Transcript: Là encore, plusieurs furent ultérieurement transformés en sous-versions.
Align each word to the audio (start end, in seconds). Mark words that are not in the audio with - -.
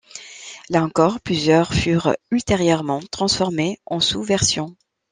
Là 0.71 0.81
encore, 0.83 1.19
plusieurs 1.19 1.75
furent 1.75 2.17
ultérieurement 2.31 3.01
transformés 3.11 3.79
en 3.85 3.99
sous-versions. 3.99 4.75